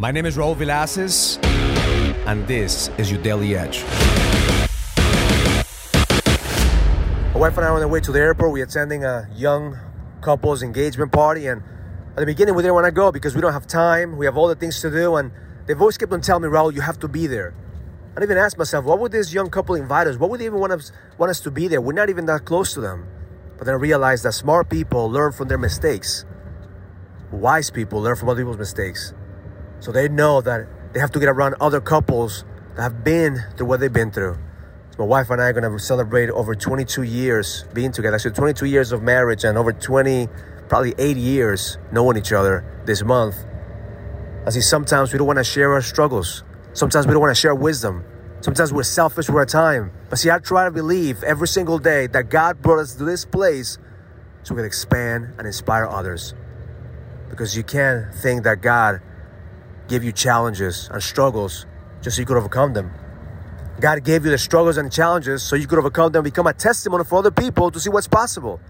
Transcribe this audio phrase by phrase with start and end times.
[0.00, 1.44] My name is Raul Villacis,
[2.24, 3.82] and this is your Daily Edge.
[7.34, 8.52] My wife and I are on the way to the airport.
[8.52, 9.76] We're attending a young
[10.20, 11.64] couple's engagement party, and
[12.10, 14.16] at the beginning we didn't want to go because we don't have time.
[14.16, 15.32] We have all the things to do, and
[15.66, 17.52] they've always kept on telling me, Raul, you have to be there.
[18.16, 20.16] I even asked myself, what would this young couple invite us?
[20.16, 21.80] What would they even want us, want us to be there?
[21.80, 23.08] We're not even that close to them.
[23.56, 26.24] But then I realized that smart people learn from their mistakes.
[27.32, 29.12] Wise people learn from other people's mistakes.
[29.80, 32.44] So they know that they have to get around other couples
[32.76, 34.36] that have been through what they've been through.
[34.90, 38.16] So my wife and I are going to celebrate over 22 years being together.
[38.16, 40.28] Actually, 22 years of marriage and over 20,
[40.68, 43.36] probably eight years knowing each other this month.
[44.46, 46.42] I see sometimes we don't want to share our struggles.
[46.72, 48.04] Sometimes we don't want to share wisdom.
[48.40, 49.90] Sometimes we're selfish with our time.
[50.08, 53.24] But see, I try to believe every single day that God brought us to this
[53.24, 53.78] place
[54.42, 56.34] so we can expand and inspire others.
[57.28, 59.02] Because you can't think that God
[59.88, 61.66] gave you challenges and struggles
[62.02, 62.90] just so you could overcome them.
[63.80, 67.04] God gave you the struggles and challenges so you could overcome them, become a testimony
[67.04, 68.60] for other people to see what's possible.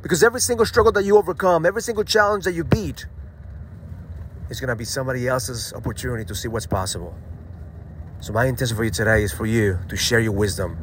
[0.00, 3.06] Because every single struggle that you overcome, every single challenge that you beat,
[4.48, 7.14] is going to be somebody else's opportunity to see what's possible.
[8.20, 10.78] So, my intention for you today is for you to share your wisdom.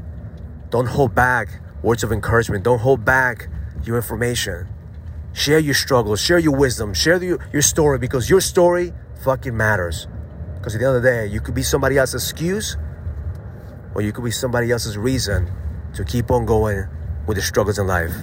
[0.69, 1.47] Don't hold back
[1.81, 3.47] words of encouragement, don't hold back
[3.83, 4.67] your information.
[5.33, 8.93] Share your struggles, share your wisdom, share the, your story because your story
[9.25, 10.07] fucking matters.
[10.55, 12.77] Because at the end of the day, you could be somebody else's excuse
[13.95, 15.51] or you could be somebody else's reason
[15.95, 16.85] to keep on going
[17.27, 18.13] with the struggles in life.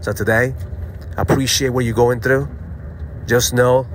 [0.00, 0.54] So today,
[1.16, 2.48] I appreciate what you're going through.
[3.26, 3.86] Just know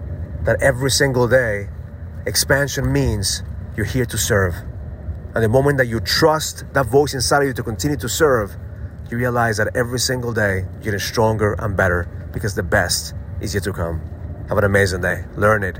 [0.44, 1.70] that every single day,
[2.26, 3.44] expansion means
[3.76, 4.56] you're here to serve.
[5.36, 8.58] And the moment that you trust that voice inside of you to continue to serve,
[9.10, 13.54] you realize that every single day you're getting stronger and better because the best is
[13.54, 14.02] yet to come.
[14.50, 15.26] Have an amazing day.
[15.36, 15.80] Learn it,